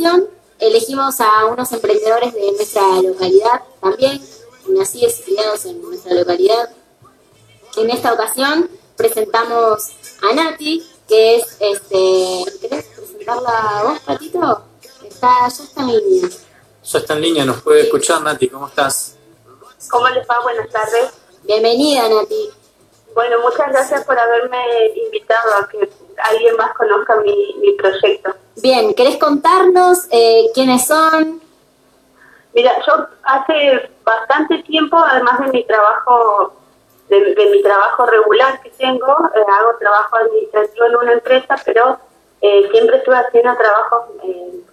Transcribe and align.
ocasión 0.00 0.28
elegimos 0.58 1.20
a 1.20 1.46
unos 1.46 1.72
emprendedores 1.72 2.32
de 2.34 2.52
nuestra 2.52 2.82
localidad 3.02 3.62
también, 3.80 4.20
nacidos 4.68 5.20
y 5.20 5.22
criados 5.22 5.64
en 5.66 5.82
nuestra 5.82 6.14
localidad. 6.14 6.70
En 7.76 7.90
esta 7.90 8.12
ocasión 8.12 8.70
presentamos 8.96 9.90
a 10.22 10.34
Nati, 10.34 10.86
que 11.08 11.36
es, 11.36 11.56
este, 11.60 12.44
¿querés 12.60 12.84
presentarla 12.86 13.82
vos, 13.84 14.00
Patito? 14.00 14.64
Está, 15.04 15.48
ya 15.48 15.64
está 15.64 15.80
en 15.82 15.88
línea. 15.88 16.28
Ya 16.82 16.98
está 16.98 17.14
en 17.14 17.20
línea, 17.20 17.44
nos 17.44 17.62
puede 17.62 17.82
escuchar, 17.82 18.22
Nati, 18.22 18.48
¿cómo 18.48 18.68
estás? 18.68 19.16
¿Cómo 19.90 20.08
les 20.08 20.26
va? 20.28 20.40
Buenas 20.42 20.68
tardes. 20.70 21.10
Bienvenida, 21.42 22.08
Nati. 22.08 22.50
Bueno, 23.14 23.40
muchas 23.40 23.68
gracias 23.70 24.04
por 24.04 24.18
haberme 24.18 24.58
invitado 24.94 25.54
a 25.56 25.68
que 25.68 25.90
alguien 26.22 26.56
más 26.56 26.74
conozca 26.74 27.16
mi, 27.16 27.54
mi 27.60 27.72
proyecto. 27.72 28.34
Bien, 28.56 28.94
¿querés 28.94 29.16
contarnos 29.16 30.06
eh, 30.10 30.50
quiénes 30.54 30.86
son? 30.86 31.40
Mira, 32.52 32.72
yo 32.86 33.06
hace 33.22 33.90
bastante 34.04 34.62
tiempo, 34.64 34.98
además 34.98 35.40
de 35.40 35.52
mi 35.52 35.64
trabajo 35.64 36.54
de, 37.08 37.48
mi 37.50 37.62
trabajo 37.62 38.06
regular 38.06 38.60
que 38.62 38.70
tengo, 38.70 39.06
eh, 39.34 39.40
hago 39.40 39.78
trabajo 39.78 40.16
administrativo 40.16 40.86
en 40.86 40.96
una 40.96 41.12
empresa, 41.12 41.56
pero 41.64 41.98
eh, 42.40 42.68
siempre 42.70 42.98
estuve 42.98 43.16
haciendo 43.16 43.54
trabajos 43.56 44.04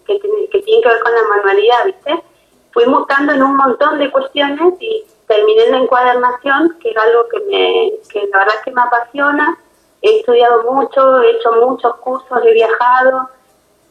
que, 0.06 0.20
que 0.52 0.62
tienen 0.62 0.82
que 0.84 0.90
ver 0.90 1.00
con 1.02 1.12
la 1.14 1.24
manualidad, 1.36 1.86
¿viste? 1.86 2.24
Fui 2.72 2.86
mutando 2.86 3.34
en 3.34 3.42
un 3.42 3.56
montón 3.56 3.98
de 3.98 4.12
cuestiones 4.12 4.74
y 4.80 5.04
terminé 5.28 5.66
en 5.66 5.72
la 5.72 5.78
encuadernación, 5.80 6.78
que 6.80 6.92
es 6.92 6.98
algo 6.98 7.28
que, 7.30 7.40
me, 7.42 7.94
que 8.10 8.28
la 8.28 8.40
verdad 8.40 8.54
que 8.64 8.72
me 8.72 8.82
apasiona. 8.82 9.58
He 10.02 10.20
estudiado 10.20 10.72
mucho, 10.72 11.22
he 11.22 11.32
hecho 11.32 11.52
muchos 11.54 11.96
cursos, 11.98 12.40
he 12.46 12.52
viajado 12.54 13.30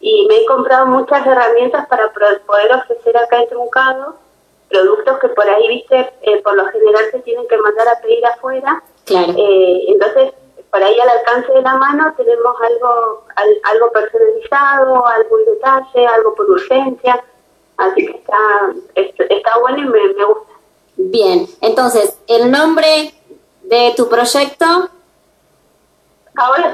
y 0.00 0.26
me 0.28 0.36
he 0.36 0.46
comprado 0.46 0.86
muchas 0.86 1.26
herramientas 1.26 1.86
para 1.86 2.12
poder 2.12 2.72
ofrecer 2.72 3.16
acá 3.16 3.40
en 3.40 3.48
Truncado 3.48 4.16
productos 4.68 5.18
que 5.18 5.28
por 5.28 5.48
ahí, 5.48 5.68
viste, 5.68 6.12
eh, 6.22 6.42
por 6.42 6.54
lo 6.56 6.66
general 6.66 7.04
se 7.10 7.20
tienen 7.20 7.46
que 7.48 7.56
mandar 7.56 7.88
a 7.88 8.00
pedir 8.00 8.24
afuera. 8.26 8.82
Claro. 9.04 9.32
Eh, 9.36 9.84
entonces, 9.88 10.32
por 10.70 10.82
ahí 10.82 10.98
al 10.98 11.08
alcance 11.08 11.52
de 11.52 11.62
la 11.62 11.74
mano 11.76 12.12
tenemos 12.16 12.56
algo 12.60 13.24
algo 13.62 13.92
personalizado, 13.92 15.06
algo 15.06 15.38
en 15.38 15.44
detalle, 15.46 16.06
algo 16.06 16.34
por 16.34 16.50
urgencia. 16.50 17.24
Así 17.76 18.06
que 18.06 18.16
está, 18.16 18.36
está 18.94 19.58
bueno 19.60 19.78
y 19.78 19.84
me, 19.84 20.14
me 20.14 20.24
gusta. 20.24 20.52
Bien, 20.96 21.46
entonces, 21.60 22.18
el 22.26 22.50
nombre 22.50 23.14
de 23.62 23.92
tu 23.96 24.08
proyecto. 24.08 24.90
Ahora, 26.36 26.72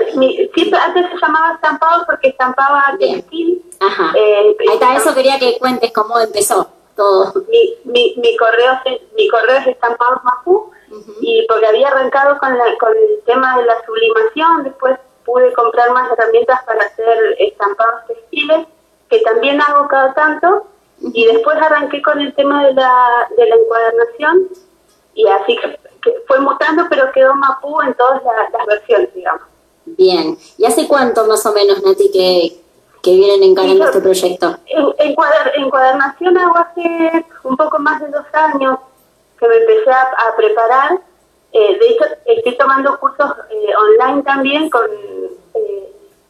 siempre 0.54 0.78
antes 0.78 1.06
se 1.10 1.16
llamaba 1.18 1.54
estampado 1.54 2.04
porque 2.06 2.28
estampaba 2.28 2.96
textil. 2.98 3.62
Ajá. 3.80 4.12
Eh, 4.16 4.56
Ahí 4.60 4.74
está, 4.74 4.96
eso 4.96 5.14
quería 5.14 5.38
que 5.38 5.58
cuentes 5.58 5.92
cómo 5.92 6.18
empezó 6.18 6.68
todo. 6.96 7.32
Mi, 7.48 7.74
mi, 7.84 8.14
mi, 8.18 8.36
correo, 8.36 8.80
mi 9.16 9.28
correo 9.28 9.58
es 9.58 9.66
estampado 9.68 10.20
Mapu 10.24 10.70
y 11.20 11.46
porque 11.48 11.66
había 11.66 11.88
arrancado 11.88 12.38
con, 12.38 12.56
la, 12.56 12.64
con 12.78 12.94
el 12.96 13.22
tema 13.24 13.58
de 13.58 13.64
la 13.64 13.74
sublimación, 13.86 14.64
después 14.64 14.98
pude 15.24 15.52
comprar 15.54 15.90
más 15.92 16.10
herramientas 16.12 16.62
para 16.64 16.84
hacer 16.84 17.36
estampados 17.38 18.06
textiles, 18.08 18.66
que 19.08 19.20
también 19.20 19.60
hago 19.62 19.88
cada 19.88 20.12
tanto, 20.14 20.66
y 21.14 21.26
después 21.26 21.56
arranqué 21.56 22.02
con 22.02 22.20
el 22.20 22.34
tema 22.34 22.66
de 22.66 22.74
la, 22.74 23.28
de 23.36 23.46
la 23.46 23.56
encuadernación 23.56 24.48
y 25.14 25.26
así 25.28 25.56
que, 25.56 25.78
fue 26.26 26.40
mutando, 26.40 26.84
pero 26.88 27.12
quedó 27.12 27.34
Mapú 27.34 27.80
en 27.82 27.94
todas 27.94 28.22
las 28.24 28.66
versiones, 28.66 29.14
digamos. 29.14 29.42
Bien. 29.84 30.38
¿Y 30.58 30.64
hace 30.64 30.86
cuánto 30.86 31.26
más 31.26 31.44
o 31.46 31.52
menos, 31.52 31.82
Nati, 31.82 32.10
que, 32.10 32.60
que 33.02 33.14
vienen 33.14 33.42
encarando 33.42 33.84
este 33.84 34.00
proyecto? 34.00 34.58
En, 34.66 35.14
encuadernación 35.56 36.38
hago 36.38 36.56
hace 36.58 37.26
un 37.44 37.56
poco 37.56 37.78
más 37.78 38.00
de 38.00 38.08
dos 38.08 38.26
años 38.32 38.78
que 39.38 39.48
me 39.48 39.56
empecé 39.56 39.90
a, 39.90 40.36
preparar. 40.36 41.00
Eh, 41.52 41.78
de 41.78 41.86
hecho, 41.88 42.04
estoy 42.24 42.56
tomando 42.56 42.98
cursos 42.98 43.30
eh, 43.50 43.72
online 43.76 44.22
también 44.22 44.70
con 44.70 44.88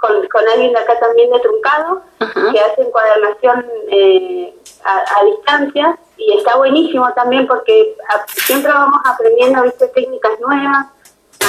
con, 0.03 0.48
alguien 0.53 0.72
de 0.72 0.78
acá 0.78 0.98
también 0.98 1.31
de 1.31 1.38
Truncado, 1.38 2.03
que 2.19 2.60
hace 2.60 2.82
encuadernación 2.82 3.66
eh, 3.88 4.54
a, 4.84 5.25
distancia 5.25 5.97
y 6.16 6.38
está 6.38 6.56
buenísimo 6.56 7.09
también 7.15 7.47
porque 7.47 7.97
siempre 8.27 8.72
vamos 8.72 9.00
aprendiendo 9.04 9.62
¿viste? 9.62 9.87
técnicas 9.88 10.41
nuevas, 10.41 10.87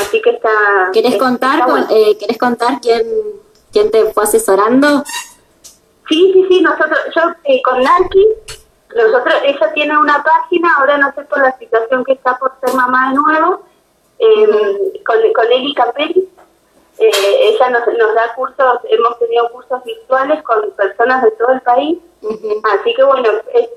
así 0.01 0.21
que 0.21 0.31
está... 0.31 0.49
¿Querés 0.91 1.17
contar, 1.17 1.65
eh, 1.89 2.17
¿querés 2.17 2.37
contar 2.37 2.79
quién, 2.81 3.03
quién 3.71 3.91
te 3.91 4.05
fue 4.11 4.23
asesorando? 4.23 5.03
Sí, 6.09 6.31
sí, 6.33 6.45
sí, 6.49 6.61
nosotros, 6.61 6.99
yo 7.15 7.21
eh, 7.45 7.61
con 7.63 7.81
Naki, 7.81 8.27
nosotros, 8.95 9.35
ella 9.43 9.73
tiene 9.73 9.97
una 9.97 10.23
página, 10.23 10.75
ahora 10.77 10.97
no 10.97 11.13
sé 11.13 11.21
por 11.23 11.39
la 11.39 11.57
situación 11.57 12.03
que 12.03 12.13
está 12.13 12.37
por 12.37 12.53
ser 12.63 12.75
mamá 12.75 13.09
de 13.09 13.15
nuevo, 13.15 13.63
eh, 14.19 15.01
con, 15.05 15.17
con 15.33 15.51
Eli 15.51 15.73
Capelli, 15.73 16.29
eh, 16.99 17.11
ella 17.41 17.69
nos, 17.71 17.87
nos 17.87 18.15
da 18.15 18.33
cursos, 18.35 18.79
hemos 18.89 19.19
tenido 19.19 19.49
cursos 19.49 19.83
virtuales 19.83 20.43
con 20.43 20.71
personas 20.71 21.23
de 21.23 21.31
todo 21.31 21.51
el 21.53 21.61
país, 21.61 21.97
así 22.63 22.93
que 22.93 23.03
bueno, 23.03 23.29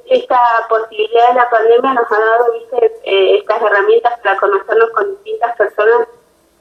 esta 0.06 0.38
posibilidad 0.69 1.28
de 1.28 1.34
la 1.34 1.50
pandemia 1.50 1.94
nos 1.94 2.12
ha 2.12 2.19
dado 2.19 2.53
¿viste? 2.53 2.93
Eh, 3.04 3.38
estas 3.38 3.62
herramientas 3.62 4.21
para 4.21 4.37
conocernos 4.38 4.91
con 4.91 5.10
distintas 5.10 5.56
personas 5.56 6.09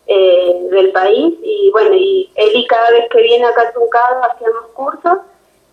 eh, 0.07 0.67
del 0.71 0.91
país. 0.91 1.35
Y 1.41 1.71
bueno, 1.71 1.95
y 1.95 2.31
Eli 2.35 2.65
cada 2.67 2.91
vez 2.91 3.09
que 3.09 3.21
viene 3.21 3.45
acá 3.45 3.63
a 3.63 3.73
Tuncado 3.73 4.23
hacemos 4.23 4.65
cursos 4.73 5.19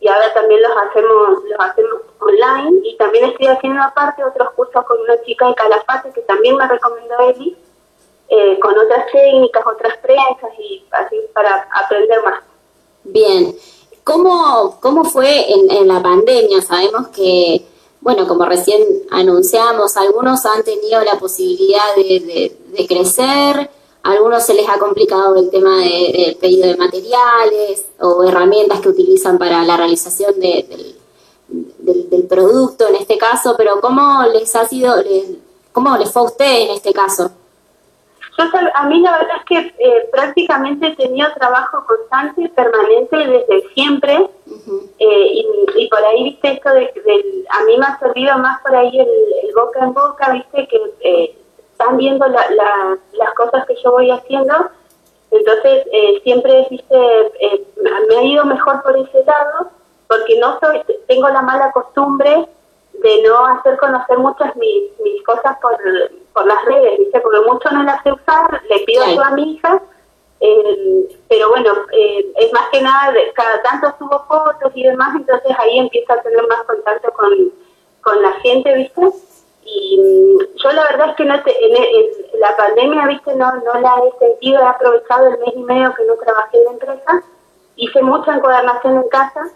y 0.00 0.08
ahora 0.08 0.32
también 0.34 0.62
los 0.62 0.72
hacemos 0.76 1.44
los 1.44 1.60
hacemos 1.60 2.00
online. 2.18 2.80
Y 2.84 2.96
también 2.96 3.26
estoy 3.26 3.46
haciendo 3.46 3.82
aparte 3.82 4.24
otros 4.24 4.50
cursos 4.52 4.84
con 4.84 5.00
una 5.00 5.20
chica 5.22 5.48
de 5.48 5.54
Calafate 5.54 6.12
que 6.12 6.22
también 6.22 6.56
me 6.56 6.66
recomendó 6.66 7.18
Eli 7.30 7.56
eh, 8.34 8.58
con 8.60 8.72
otras 8.78 9.12
técnicas, 9.12 9.62
otras 9.66 9.98
prensas 9.98 10.58
y 10.58 10.82
así 10.90 11.16
para 11.34 11.68
aprender 11.70 12.24
más. 12.24 12.42
Bien, 13.04 13.54
¿cómo, 14.04 14.78
cómo 14.80 15.04
fue 15.04 15.52
en, 15.52 15.86
la 15.86 16.02
pandemia? 16.02 16.62
Sabemos 16.62 17.08
que, 17.08 17.62
bueno, 18.00 18.26
como 18.26 18.46
recién 18.46 18.82
anunciamos, 19.10 19.98
algunos 19.98 20.46
han 20.46 20.64
tenido 20.64 21.02
la 21.02 21.18
posibilidad 21.18 21.94
de, 21.94 22.86
crecer, 22.88 23.68
algunos 24.02 24.42
se 24.44 24.54
les 24.54 24.66
ha 24.66 24.78
complicado 24.78 25.36
el 25.36 25.50
tema 25.50 25.80
del 25.80 26.34
pedido 26.36 26.68
de 26.68 26.76
materiales 26.78 27.84
o 28.00 28.24
herramientas 28.24 28.80
que 28.80 28.88
utilizan 28.88 29.36
para 29.36 29.62
la 29.62 29.76
realización 29.76 30.40
del, 30.40 30.96
del, 31.48 32.26
producto 32.26 32.88
en 32.88 32.94
este 32.94 33.18
caso, 33.18 33.56
pero 33.58 33.78
¿cómo 33.82 34.22
les 34.32 34.56
ha 34.56 34.66
sido, 34.66 34.94
cómo 35.70 35.98
les 35.98 36.10
fue 36.10 36.22
a 36.22 36.24
usted 36.24 36.60
en 36.62 36.70
este 36.70 36.94
caso? 36.94 37.30
Yo, 38.38 38.44
a 38.74 38.82
mí 38.84 39.00
la 39.00 39.18
verdad 39.18 39.36
es 39.38 39.44
que 39.44 39.74
eh, 39.78 40.08
prácticamente 40.10 40.86
he 40.86 40.96
tenido 40.96 41.28
trabajo 41.34 41.84
constante, 41.86 42.48
permanente 42.50 43.16
desde 43.16 43.68
siempre. 43.74 44.30
Eh, 44.98 45.44
y, 45.76 45.88
por 45.88 46.02
ahí, 46.04 46.24
viste, 46.24 46.52
esto 46.52 46.70
de, 46.70 47.44
a 47.50 47.64
mí 47.64 47.76
me 47.76 47.84
ha 47.84 47.98
servido 47.98 48.38
más 48.38 48.60
por 48.62 48.74
ahí 48.74 48.98
el, 48.98 49.54
boca 49.54 49.80
en 49.80 49.92
boca, 49.92 50.32
viste, 50.32 50.66
que 50.66 50.80
eh, 51.00 51.36
están 51.72 51.98
viendo 51.98 52.26
las 52.26 53.34
cosas 53.36 53.66
que 53.66 53.76
yo 53.82 53.92
voy 53.92 54.10
haciendo. 54.10 54.54
Entonces, 55.30 55.86
siempre, 56.22 56.66
viste, 56.70 56.96
me 58.08 58.16
ha 58.16 58.22
ido 58.22 58.44
mejor 58.46 58.82
por 58.82 58.96
ese 58.96 59.24
lado, 59.24 59.70
porque 60.08 60.38
no 60.38 60.58
soy, 60.60 60.82
tengo 61.06 61.28
la 61.28 61.42
mala 61.42 61.70
costumbre 61.72 62.48
de 62.94 63.22
no 63.22 63.46
hacer 63.46 63.76
conocer 63.78 64.18
muchas 64.18 64.54
mis, 64.56 64.98
mis 65.00 65.22
cosas 65.24 65.56
por, 65.60 65.76
por 66.32 66.46
las 66.46 66.64
redes, 66.64 66.98
¿viste? 66.98 67.20
Porque 67.20 67.40
mucho 67.40 67.70
no 67.70 67.82
las 67.82 68.02
sé 68.02 68.12
usar, 68.12 68.62
le 68.68 68.78
pido 68.80 69.04
a 69.22 69.30
mi 69.30 69.54
hija, 69.54 69.82
eh, 70.40 71.18
pero 71.28 71.50
bueno, 71.50 71.72
eh, 71.92 72.32
es 72.36 72.52
más 72.52 72.68
que 72.70 72.82
nada, 72.82 73.12
de, 73.12 73.32
cada 73.32 73.62
tanto 73.62 73.94
subo 73.98 74.24
fotos 74.26 74.72
y 74.74 74.82
demás, 74.82 75.14
entonces 75.14 75.56
ahí 75.58 75.78
empiezo 75.78 76.12
a 76.12 76.22
tener 76.22 76.46
más 76.48 76.62
contacto 76.64 77.12
con, 77.12 77.52
con 78.00 78.20
la 78.22 78.32
gente, 78.40 78.74
¿viste? 78.74 79.02
Y 79.64 79.98
mm, 80.00 80.56
yo 80.56 80.72
la 80.72 80.82
verdad 80.82 81.10
es 81.10 81.16
que 81.16 81.24
no 81.24 81.34
en, 81.34 82.40
la 82.40 82.56
pandemia, 82.56 83.06
¿viste? 83.06 83.34
No, 83.36 83.54
no 83.54 83.80
la 83.80 84.02
he 84.04 84.18
sentido, 84.18 84.60
he 84.60 84.66
aprovechado 84.66 85.28
el 85.28 85.38
mes 85.38 85.54
y 85.54 85.62
medio 85.62 85.94
que 85.94 86.04
no 86.06 86.14
trabajé 86.16 86.58
en 86.58 86.64
la 86.64 86.70
empresa, 86.72 87.22
hice 87.76 88.02
mucha 88.02 88.34
encuadernación 88.34 88.96
en 88.96 89.08
casa 89.08 89.48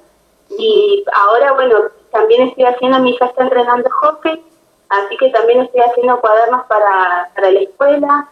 y 0.51 1.05
ahora, 1.13 1.53
bueno, 1.53 1.79
también 2.13 2.49
estoy 2.49 2.65
haciendo, 2.65 3.01
mi 3.01 3.11
hija 3.11 3.27
está 3.27 3.43
entrenando 3.43 3.91
hockey, 3.91 4.45
así 4.89 5.17
que 5.17 5.31
también 5.31 5.63
estoy 5.63 5.81
haciendo 5.81 6.21
cuadernos 6.21 6.67
para, 6.67 7.31
para 7.35 7.51
la 7.51 7.61
escuela. 7.61 8.29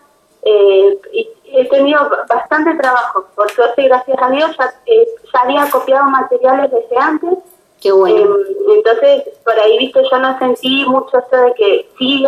Eh, 0.46 0.98
y 1.12 1.30
he 1.46 1.68
tenido 1.68 2.00
bastante 2.28 2.74
trabajo, 2.74 3.26
por 3.34 3.50
suerte, 3.50 3.84
gracias 3.84 4.18
a 4.20 4.30
Dios, 4.30 4.54
ya, 4.58 4.74
eh, 4.84 5.08
había 5.32 5.70
copiado 5.70 6.04
materiales 6.10 6.70
desde 6.70 6.96
antes. 6.98 7.38
Qué 7.80 7.92
bueno. 7.92 8.36
Em, 8.36 8.46
entonces, 8.76 9.24
por 9.44 9.58
ahí, 9.58 9.78
visto, 9.78 10.02
yo 10.10 10.18
no 10.18 10.38
sentí 10.38 10.84
mucho 10.86 11.18
esto 11.18 11.36
de 11.36 11.54
que 11.54 11.88
sí 11.98 12.24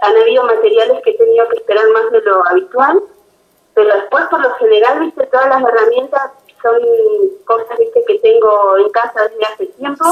han 0.00 0.16
habido 0.16 0.44
materiales 0.44 1.02
que 1.02 1.10
he 1.10 1.18
tenido 1.18 1.48
que 1.48 1.56
esperar 1.56 1.84
más 1.92 2.10
de 2.12 2.20
lo 2.22 2.46
habitual, 2.48 3.02
pero 3.74 3.94
después, 3.94 4.24
por 4.30 4.40
lo 4.40 4.50
general, 4.54 5.00
viste, 5.00 5.26
todas 5.26 5.48
las 5.48 5.62
herramientas 5.62 6.32
son 6.62 6.80
cosas 7.44 7.78
viste 7.78 7.87
que 7.87 7.87
tengo 8.28 8.76
en 8.78 8.90
casa 8.90 9.22
desde 9.22 9.44
hace 9.44 9.66
tiempo 9.66 10.04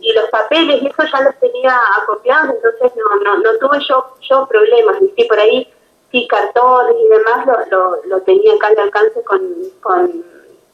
y 0.00 0.12
los 0.12 0.30
papeles, 0.30 0.82
eso 0.82 1.02
ya 1.12 1.20
los 1.22 1.38
tenía 1.40 1.78
acopiados, 2.02 2.54
entonces 2.54 2.92
no, 2.96 3.16
no, 3.22 3.38
no 3.38 3.58
tuve 3.58 3.78
yo, 3.88 4.04
yo 4.28 4.46
problemas, 4.46 4.96
y 5.16 5.24
por 5.24 5.38
ahí 5.38 5.68
sí 6.10 6.26
cartones 6.28 6.96
y 6.98 7.08
demás 7.08 7.46
lo, 7.70 7.96
lo, 8.06 8.22
tenía 8.22 8.54
acá 8.54 8.68
al 8.68 8.78
alcance 8.78 9.22
con, 9.22 9.40
con, 9.80 10.24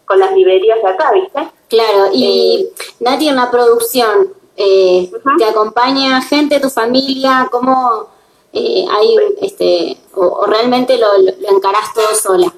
con, 0.04 0.18
las 0.18 0.32
librerías 0.32 0.80
de 0.82 0.88
acá, 0.88 1.12
¿viste? 1.12 1.50
Claro, 1.68 2.10
y 2.12 2.70
eh, 2.70 2.82
Nati 3.00 3.28
en 3.28 3.36
la 3.36 3.50
producción, 3.50 4.32
eh, 4.56 5.10
¿te 5.38 5.44
acompaña 5.44 6.22
gente, 6.22 6.60
tu 6.60 6.70
familia? 6.70 7.48
¿Cómo 7.50 8.08
eh, 8.52 8.84
hay, 8.90 9.16
este, 9.42 9.98
o, 10.14 10.46
realmente 10.46 10.96
lo, 10.96 11.08
lo, 11.18 11.56
encarás 11.56 11.92
todo 11.92 12.14
sola? 12.14 12.52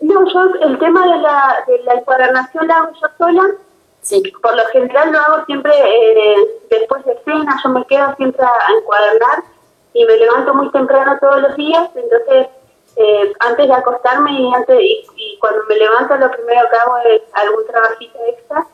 No, 0.00 0.26
yo 0.32 0.40
el 0.62 0.78
tema 0.78 1.06
de 1.06 1.18
la, 1.18 1.64
de 1.66 1.82
la 1.84 1.94
encuadernación 1.94 2.66
la 2.66 2.76
hago 2.76 2.92
yo 2.92 3.08
sola. 3.18 3.50
Sí. 4.00 4.22
Por 4.42 4.56
lo 4.56 4.64
general 4.66 5.12
lo 5.12 5.18
hago 5.18 5.44
siempre 5.44 5.72
eh, 5.74 6.36
después 6.70 7.04
de 7.04 7.18
cena, 7.24 7.60
yo 7.62 7.70
me 7.70 7.84
quedo 7.84 8.14
siempre 8.16 8.42
a 8.42 8.72
encuadernar 8.78 9.44
y 9.92 10.04
me 10.06 10.16
levanto 10.16 10.54
muy 10.54 10.70
temprano 10.70 11.18
todos 11.20 11.42
los 11.42 11.56
días, 11.56 11.90
entonces 11.94 12.46
eh, 12.96 13.32
antes 13.40 13.66
de 13.66 13.74
acostarme 13.74 14.32
y, 14.32 14.54
antes, 14.54 14.78
y, 14.80 15.38
cuando 15.38 15.64
me 15.68 15.76
levanto 15.76 16.16
lo 16.16 16.30
primero 16.30 16.68
que 16.70 16.76
hago 16.76 16.96
es 16.98 17.22
algún 17.34 17.66
trabajito 17.66 18.18
extra, 18.26 18.66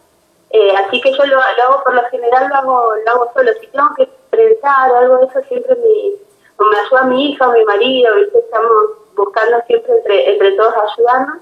eh, 0.50 0.74
así 0.76 1.00
que 1.00 1.12
yo 1.12 1.24
lo, 1.26 1.40
hago 1.40 1.82
por 1.82 1.94
lo 1.94 2.04
general, 2.04 2.48
lo 2.48 2.54
hago, 2.54 2.92
lo 3.04 3.10
hago 3.10 3.32
solo, 3.34 3.50
si 3.60 3.66
tengo 3.66 3.88
que 3.96 4.08
pensar 4.30 4.92
o 4.92 4.96
algo 4.96 5.18
de 5.18 5.26
eso 5.26 5.40
siempre 5.48 5.74
me, 5.74 6.66
me 6.66 6.78
ayuda 6.78 7.04
mi 7.04 7.30
hija 7.30 7.48
o 7.48 7.52
mi 7.52 7.64
marido, 7.64 8.14
estamos 8.32 9.05
buscando 9.16 9.56
siempre 9.66 9.96
entre, 9.96 10.32
entre 10.32 10.52
todos 10.52 10.74
ayudarnos. 10.92 11.38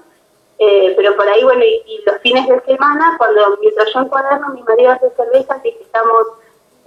Eh, 0.57 0.93
pero 0.95 1.15
por 1.17 1.27
ahí, 1.27 1.43
bueno, 1.43 1.63
y, 1.63 2.01
los 2.05 2.21
fines 2.21 2.47
de 2.47 2.61
semana, 2.61 3.15
cuando 3.17 3.57
mientras 3.59 3.93
yo 3.93 3.99
encuaderno, 3.99 4.49
mi 4.49 4.63
marido 4.63 4.91
hace 4.91 5.09
cervezas 5.11 5.65
y 5.65 5.69
estamos 5.69 6.27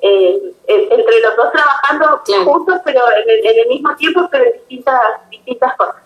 eh, 0.01 0.55
entre 0.67 1.21
los 1.21 1.37
dos 1.37 1.53
trabajando 1.53 2.23
juntos, 2.45 2.77
pero 2.85 3.01
en 3.27 3.59
el, 3.59 3.69
mismo 3.69 3.95
tiempo, 3.97 4.27
pero 4.31 4.45
en 4.45 4.53
distintas, 4.53 5.01
distintas 5.31 5.77
cosas. 5.77 5.97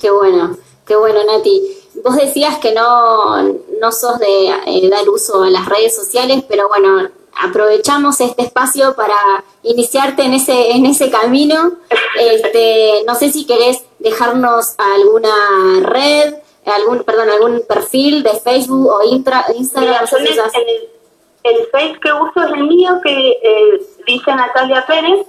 Qué 0.00 0.10
bueno, 0.10 0.56
qué 0.86 0.96
bueno, 0.96 1.20
Nati. 1.24 1.78
Vos 2.02 2.16
decías 2.16 2.58
que 2.58 2.72
no, 2.72 3.42
no 3.42 3.92
sos 3.92 4.18
de 4.18 4.48
eh, 4.66 4.88
dar 4.90 5.08
uso 5.08 5.44
a 5.44 5.50
las 5.50 5.68
redes 5.68 5.94
sociales, 5.94 6.42
pero 6.48 6.68
bueno, 6.68 7.08
aprovechamos 7.42 8.20
este 8.20 8.42
espacio 8.42 8.94
para 8.94 9.44
iniciarte 9.62 10.22
en 10.22 10.34
ese, 10.34 10.72
en 10.72 10.86
ese 10.86 11.10
camino. 11.10 11.72
Este, 12.18 13.02
no 13.06 13.14
sé 13.14 13.30
si 13.30 13.46
querés 13.46 13.84
dejarnos 13.98 14.74
alguna 14.78 15.80
red, 15.82 16.34
algún, 16.66 17.04
perdón, 17.04 17.30
algún 17.30 17.62
perfil 17.66 18.22
de 18.22 18.30
Facebook 18.30 18.88
o 18.88 19.02
Instagram. 19.04 20.06
El 21.42 21.66
Face 21.66 21.98
que 22.00 22.12
uso 22.12 22.42
es 22.42 22.52
el 22.52 22.64
mío, 22.64 23.00
que 23.02 23.38
eh, 23.42 23.86
dice 24.06 24.34
Natalia 24.34 24.84
Pérez. 24.86 25.26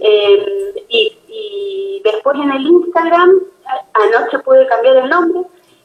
Eh, 0.00 0.84
y, 0.88 2.00
después 2.02 2.36
en 2.38 2.50
el 2.50 2.66
Instagram, 2.66 3.30
anoche 3.92 4.38
pude 4.38 4.66
cambiar 4.68 4.96
el 4.96 5.10
nombre 5.10 5.42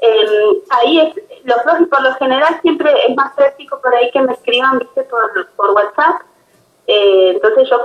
Em, 0.00 0.60
ahí 0.70 1.00
es, 1.00 1.14
los 1.44 1.64
dos 1.64 1.80
y 1.80 1.84
por 1.86 2.02
lo 2.02 2.12
general 2.14 2.58
siempre 2.60 2.92
es 3.08 3.16
más 3.16 3.32
práctico 3.34 3.80
por 3.80 3.94
ahí 3.94 4.10
que 4.10 4.20
me 4.20 4.32
escriban, 4.32 4.78
viste, 4.78 5.04
por, 5.04 5.48
por 5.56 5.70
WhatsApp. 5.70 6.22
Eh, 6.86 7.30
entonces 7.34 7.70
yo 7.70 7.78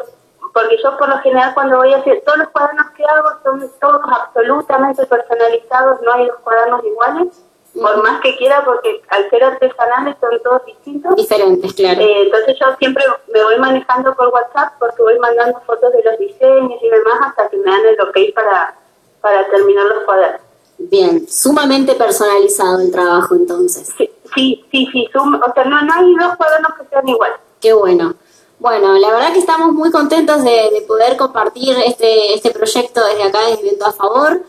porque 0.53 0.77
yo 0.83 0.97
por 0.97 1.09
lo 1.09 1.17
general 1.19 1.53
cuando 1.53 1.77
voy 1.77 1.93
a 1.93 1.97
hacer, 1.97 2.23
todos 2.25 2.39
los 2.39 2.49
cuadernos 2.49 2.89
que 2.91 3.03
hago 3.03 3.29
son 3.43 3.71
todos 3.79 4.01
absolutamente 4.05 5.05
personalizados, 5.05 6.01
no 6.01 6.13
hay 6.13 6.25
los 6.25 6.37
cuadernos 6.39 6.83
iguales, 6.83 7.43
por 7.73 8.03
más 8.03 8.21
que 8.21 8.35
quiera, 8.37 8.63
porque 8.65 9.01
al 9.09 9.29
ser 9.29 9.43
artesanales 9.43 10.15
son 10.19 10.39
todos 10.43 10.65
distintos. 10.65 11.15
Diferentes, 11.15 11.73
claro. 11.73 12.01
Eh, 12.01 12.23
entonces 12.23 12.57
yo 12.59 12.65
siempre 12.77 13.03
me 13.33 13.43
voy 13.43 13.57
manejando 13.59 14.15
por 14.15 14.27
WhatsApp 14.29 14.73
porque 14.79 15.01
voy 15.01 15.19
mandando 15.19 15.59
fotos 15.65 15.91
de 15.93 16.03
los 16.03 16.19
diseños 16.19 16.79
y 16.81 16.89
demás 16.89 17.19
hasta 17.21 17.49
que 17.49 17.57
me 17.57 17.71
dan 17.71 17.85
el 17.85 18.01
ok 18.01 18.33
para, 18.33 18.75
para 19.21 19.49
terminar 19.49 19.85
los 19.85 20.03
cuadernos. 20.03 20.41
Bien, 20.77 21.27
sumamente 21.27 21.93
personalizado 21.95 22.79
el 22.79 22.91
trabajo 22.91 23.35
entonces. 23.35 23.93
Sí, 23.97 24.09
sí, 24.33 24.65
sí, 24.71 24.87
sí 24.91 25.09
o 25.13 25.53
sea, 25.53 25.65
no, 25.65 25.81
no 25.81 25.93
hay 25.93 26.15
dos 26.15 26.37
cuadernos 26.37 26.73
que 26.79 26.87
sean 26.89 27.07
iguales. 27.07 27.37
Qué 27.59 27.73
bueno. 27.73 28.15
Bueno, 28.59 28.93
la 28.97 29.11
verdad 29.11 29.31
que 29.31 29.39
estamos 29.39 29.71
muy 29.73 29.89
contentos 29.89 30.43
de, 30.43 30.83
poder 30.87 31.15
compartir 31.15 31.77
este, 31.85 32.33
este 32.33 32.51
proyecto 32.51 33.01
desde 33.05 33.23
acá, 33.23 33.39
desde 33.47 33.63
Viento 33.63 33.85
a 33.85 33.93
Favor. 33.93 34.41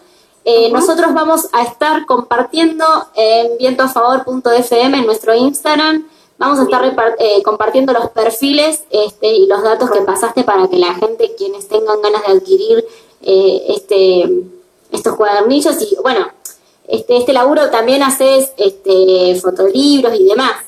Eh, 0.45 0.71
nosotros 0.73 1.13
vamos 1.13 1.49
a 1.53 1.63
estar 1.63 2.07
compartiendo 2.07 2.85
en 3.15 3.59
vientoafavor.fm 3.59 4.99
en 4.99 5.07
nuestro 5.07 5.35
Instagram. 5.35 6.07
Vamos 6.39 6.59
a 6.59 6.63
estar 6.63 6.83
eh, 7.19 7.43
compartiendo 7.43 7.93
los 7.93 8.09
perfiles 8.11 8.85
este, 8.91 9.29
y 9.29 9.47
los 9.47 9.63
datos 9.63 9.91
que 9.91 10.01
pasaste 10.01 10.43
para 10.43 10.69
que 10.69 10.79
la 10.79 10.95
gente, 10.95 11.35
quienes 11.37 11.69
tengan 11.69 12.01
ganas 12.01 12.27
de 12.27 12.33
adquirir 12.33 12.85
eh, 13.23 13.65
este, 13.69 14.45
estos 14.91 15.17
cuadernillos 15.17 15.77
y 15.83 15.97
bueno, 16.03 16.31
este, 16.89 17.19
este 17.19 17.35
laburo 17.35 17.69
también 17.71 18.03
haces 18.03 18.53
este, 18.57 19.39
fotolibros 19.41 20.19
y 20.19 20.25
demás. 20.27 20.65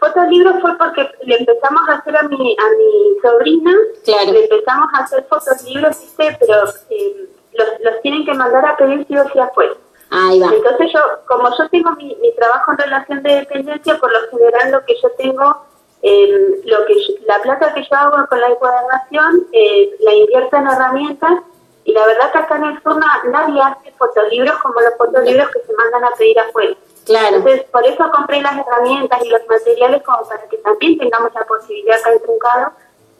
Fotolibros 0.00 0.60
fue 0.60 0.76
porque 0.76 1.08
le 1.24 1.36
empezamos 1.36 1.82
a 1.88 1.94
hacer 1.98 2.16
a 2.16 2.22
mi, 2.24 2.56
a 2.58 2.70
mi 2.76 3.20
sobrina, 3.22 3.72
le 4.06 4.44
empezamos 4.44 4.88
a 4.92 5.04
hacer 5.04 5.24
fotos-libros, 5.28 5.96
pero 6.16 6.64
eh, 6.90 7.28
los, 7.54 7.68
los 7.80 8.00
tienen 8.02 8.24
que 8.24 8.34
mandar 8.34 8.64
a 8.64 8.76
pedir 8.76 9.06
si 9.06 9.16
o 9.16 9.28
si 9.30 9.38
afuera. 9.38 9.74
Entonces 10.12 10.92
yo, 10.92 11.00
como 11.26 11.48
yo 11.56 11.68
tengo 11.70 11.92
mi, 11.92 12.14
mi, 12.20 12.34
trabajo 12.34 12.72
en 12.72 12.78
relación 12.78 13.22
de 13.22 13.34
dependencia, 13.36 13.98
por 13.98 14.12
lo 14.12 14.28
general 14.30 14.72
lo 14.72 14.84
que 14.84 14.94
yo 15.00 15.10
tengo, 15.12 15.64
eh, 16.02 16.60
lo 16.64 16.84
que 16.84 16.94
la 17.26 17.40
plata 17.40 17.72
que 17.72 17.82
yo 17.82 17.96
hago 17.96 18.26
con 18.26 18.40
la 18.40 18.48
encuadernación, 18.48 19.46
eh, 19.52 19.90
la 20.00 20.12
invierto 20.12 20.56
en 20.56 20.66
herramientas 20.66 21.32
y 21.84 21.92
la 21.92 22.06
verdad 22.06 22.30
que 22.30 22.38
acá 22.38 22.56
en 22.56 22.64
el 22.64 22.82
sur 22.82 22.96
nadie 23.24 23.60
hace 23.62 23.92
fotolibros 23.92 24.56
como 24.58 24.80
los 24.80 24.94
fotolibros 24.98 25.48
que 25.50 25.60
se 25.60 25.72
mandan 25.72 26.04
a 26.04 26.10
pedir 26.16 26.38
afuera. 26.40 26.76
Claro. 27.06 27.36
Entonces, 27.36 27.64
por 27.72 27.84
eso 27.84 28.10
compré 28.12 28.42
las 28.42 28.56
herramientas 28.58 29.24
y 29.24 29.28
los 29.30 29.46
materiales 29.48 30.02
como 30.02 30.22
para 30.28 30.46
que 30.48 30.58
también 30.58 30.98
tengamos 30.98 31.32
la 31.34 31.44
posibilidad 31.44 31.98
acá 31.98 32.12
en 32.12 32.22
Truncado 32.22 32.72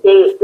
de, 0.03 0.37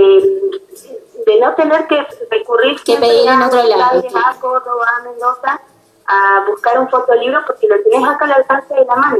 de, 1.26 1.40
no 1.40 1.54
tener 1.54 1.86
que 1.86 2.06
recurrir 2.30 2.80
que 2.82 2.96
pedir 2.96 3.28
en 3.28 3.42
otro 3.42 3.62
lado, 3.62 4.02
a 4.26 4.40
Córdoba, 4.40 4.86
a 4.98 5.02
Mendoza, 5.02 5.60
a 6.06 6.44
buscar 6.48 6.78
un 6.78 6.88
fotolibro 6.88 7.40
porque 7.46 7.66
lo 7.68 7.82
tenés 7.82 8.08
acá 8.08 8.24
al 8.24 8.32
alcance 8.32 8.74
de 8.74 8.84
la 8.84 8.96
mano. 8.96 9.18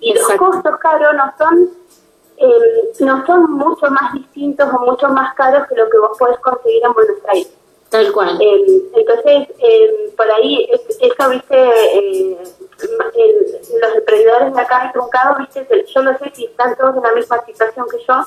Y 0.00 0.14
los 0.14 0.28
costos 0.38 0.78
caros 0.78 1.14
no 1.14 1.32
son 1.36 1.70
eh, 2.36 2.92
no 3.00 3.26
son 3.26 3.52
mucho 3.52 3.90
más 3.90 4.14
distintos 4.14 4.68
o 4.72 4.78
mucho 4.80 5.08
más 5.08 5.34
caros 5.34 5.66
que 5.68 5.74
lo 5.74 5.90
que 5.90 5.98
vos 5.98 6.16
podés 6.18 6.38
conseguir 6.38 6.82
en 6.84 6.92
Buenos 6.92 7.18
Aires. 7.28 7.52
Tal 7.90 8.12
cual. 8.12 8.40
Eh, 8.40 8.82
entonces, 8.94 9.48
eh, 9.58 10.14
por 10.16 10.30
ahí, 10.30 10.68
eso, 11.00 11.28
viste, 11.28 11.56
eh, 11.56 12.38
los 13.80 13.94
emprendedores 13.96 14.54
de 14.54 14.60
acá 14.60 14.86
de 14.86 14.92
Truncado, 14.92 15.38
viste, 15.38 15.84
yo 15.92 16.02
no 16.02 16.16
sé 16.18 16.30
si 16.34 16.44
están 16.46 16.76
todos 16.76 16.96
en 16.96 17.02
la 17.02 17.12
misma 17.12 17.44
situación 17.44 17.86
que 17.90 17.98
yo 18.06 18.24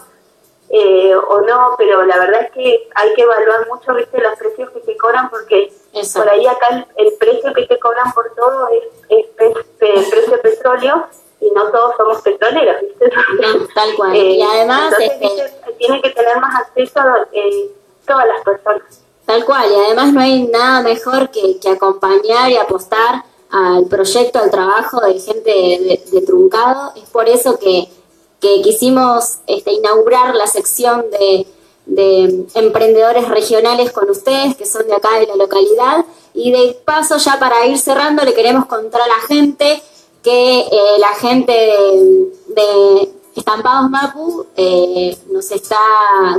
o 0.70 1.42
no, 1.42 1.76
pero 1.78 2.04
la 2.06 2.18
verdad 2.18 2.42
es 2.44 2.52
que 2.52 2.90
hay 2.96 3.14
que 3.14 3.22
evaluar 3.22 3.68
mucho, 3.68 3.94
viste, 3.94 4.20
los 4.20 4.38
precios 4.38 4.70
que 4.72 4.80
te 4.80 4.98
cobran, 4.98 5.30
porque 5.30 5.72
por 6.16 6.30
ahí 6.30 6.48
acá 6.48 6.88
el, 6.96 7.14
precio 7.14 7.54
que 7.54 7.68
te 7.68 7.80
cobran 7.80 8.12
por 8.14 8.34
todo 8.36 8.70
es, 8.70 8.84
es, 9.10 9.26
precio 9.78 10.42
petróleo 10.42 11.06
y 11.40 11.52
no 11.52 11.70
todos 11.72 11.96
somos 11.98 12.22
petroleros, 12.22 12.82
¿viste? 12.82 13.12
Tal 13.76 13.96
cual. 13.96 14.16
y 14.16 14.42
además... 14.42 14.94
Entonces, 15.00 15.54
tiene 15.78 16.02
que 16.02 16.10
tener 16.12 16.40
más 16.40 16.62
acceso 16.62 17.00
a 17.00 17.28
todas 18.06 18.28
las 18.28 18.42
personas. 18.44 19.04
Tal 19.26 19.46
cual, 19.46 19.72
y 19.72 19.76
además 19.76 20.14
no 20.14 20.20
hay 20.20 20.44
nada 20.48 20.82
mejor 20.82 21.30
que, 21.30 21.58
acompañar 21.70 22.52
y 22.52 22.58
apostar 22.58 23.24
al 23.50 23.86
proyecto, 23.86 24.40
al 24.40 24.52
trabajo 24.52 25.00
de 25.02 25.20
gente 25.20 26.02
de, 26.12 26.22
Truncado. 26.22 26.92
Es 26.96 27.10
por 27.10 27.30
eso 27.30 27.58
que, 27.58 27.88
quisimos 28.64 29.40
este, 29.48 29.74
inaugurar 29.74 30.36
la 30.36 30.48
sección 30.48 31.06
de, 31.12 31.48
emprendedores 32.56 33.28
regionales 33.28 33.92
con 33.92 34.10
ustedes, 34.10 34.56
que 34.56 34.66
son 34.66 34.88
de 34.88 34.94
acá 34.94 35.20
de 35.20 35.28
la 35.28 35.36
localidad. 35.36 36.06
Y 36.34 36.52
de 36.52 36.80
paso, 36.86 37.18
ya 37.18 37.38
para 37.40 37.66
ir 37.68 37.78
cerrando, 37.78 38.24
le 38.24 38.34
queremos 38.34 38.66
contar 38.66 39.02
a 39.02 39.08
la 39.08 39.20
gente 39.28 39.84
que 40.24 40.60
eh, 40.60 40.98
la 41.00 41.14
gente 41.16 41.54
de, 42.48 43.10
Estampados 43.36 43.90
Mapu 43.90 44.46
eh, 44.56 45.18
nos 45.32 45.50
está 45.50 45.76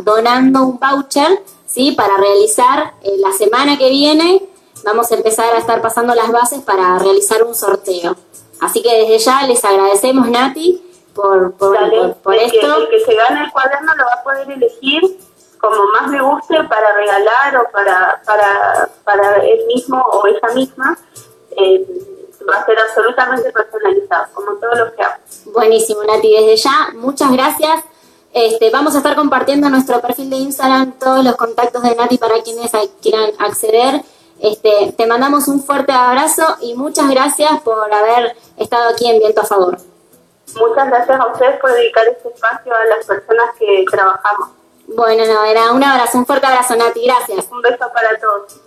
donando 0.05 0.63
un 0.63 0.79
voucher 0.79 1.43
¿sí? 1.75 1.93
Para 1.93 2.17
realizar 2.17 2.95
eh, 3.03 3.17
la 3.19 3.33
semana 3.33 3.77
que 3.77 3.91
viene, 3.91 4.43
vamos 4.85 5.11
a 5.11 5.17
empezar 5.17 5.53
a 5.55 5.59
estar 5.59 5.83
pasando 5.83 6.15
las 6.15 6.31
bases 6.31 6.61
para 6.63 6.99
realizar 6.99 7.43
un 7.43 7.55
sorteo. 7.55 8.17
Así 8.61 8.81
que 8.81 8.95
desde 8.97 9.19
ya 9.19 9.47
les 9.47 9.65
agradecemos, 9.65 10.29
Nati, 10.29 10.81
por, 11.15 11.53
por, 11.55 11.77
esto. 12.35 12.77
el 12.77 12.89
que 12.89 13.01
se 13.01 13.15
gane 13.15 13.45
el 13.45 13.53
cuaderno 13.53 13.95
lo 13.95 14.05
va 14.05 14.13
a 14.15 14.23
poder 14.23 14.51
elegir 14.51 15.03
como 15.65 15.87
más 15.93 16.11
me 16.11 16.21
guste 16.21 16.63
para 16.65 16.93
regalar 16.95 17.57
o 17.57 17.71
para, 17.71 18.21
para, 18.27 18.89
para 19.03 19.37
él 19.45 19.65
mismo 19.67 19.99
o 19.99 20.27
ella 20.27 20.55
misma, 20.55 20.99
eh, 21.57 21.87
va 22.49 22.57
a 22.57 22.67
ser 22.67 22.79
absolutamente 22.79 23.51
personalizado, 23.51 24.27
como 24.35 24.53
todo 24.57 24.75
lo 24.75 24.95
que 24.95 25.03
hago. 25.03 25.15
Buenísimo, 25.47 26.03
Nati. 26.05 26.31
Desde 26.33 26.57
ya, 26.57 26.89
muchas 26.95 27.33
gracias. 27.33 27.83
Este, 28.33 28.71
vamos 28.71 28.95
a 28.95 28.99
estar 28.99 29.15
compartiendo 29.17 29.69
en 29.69 29.73
nuestro 29.73 30.01
perfil 30.01 30.29
de 30.29 30.37
Instagram 30.37 30.99
todos 30.99 31.25
los 31.25 31.37
contactos 31.37 31.83
de 31.83 31.95
Nati 31.95 32.19
para 32.19 32.43
quienes 32.43 32.71
quieran 33.01 33.31
acceder. 33.39 34.03
Este, 34.41 34.93
te 34.95 35.07
mandamos 35.07 35.49
un 35.49 35.63
fuerte 35.63 35.93
abrazo 35.93 36.45
y 36.61 36.75
muchas 36.75 37.09
gracias 37.09 37.63
por 37.63 37.91
haber 37.91 38.37
estado 38.59 38.91
aquí 38.91 39.09
en 39.09 39.19
Viento 39.19 39.41
a 39.41 39.45
Favor. 39.45 39.79
Muchas 40.57 40.89
gracias 40.89 41.21
a 41.21 41.27
ustedes 41.27 41.61
por 41.61 41.73
dedicar 41.73 42.07
este 42.07 42.29
espacio 42.29 42.75
a 42.75 42.85
las 42.85 43.07
personas 43.07 43.51
que 43.59 43.85
trabajamos. 43.91 44.51
Bueno, 44.87 45.25
no, 45.27 45.45
era 45.45 45.73
un 45.73 45.83
abrazo, 45.83 46.19
un 46.19 46.27
fuerte 46.27 46.47
abrazo, 46.47 46.77
Nati. 46.77 47.05
Gracias. 47.07 47.49
Un 47.51 47.63
beso 47.63 47.91
para 47.93 48.19
todos. 48.19 48.61